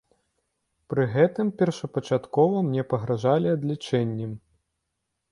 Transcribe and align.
Пры 0.93 1.03
гэтым 1.15 1.51
першапачаткова 1.59 2.63
мне 2.69 2.85
пагражалі 2.93 3.47
адлічэннем. 3.57 4.33